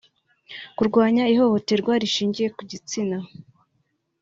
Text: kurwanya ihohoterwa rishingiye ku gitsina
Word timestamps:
kurwanya 0.77 1.23
ihohoterwa 1.33 1.93
rishingiye 2.01 2.49
ku 2.55 2.61
gitsina 2.71 3.17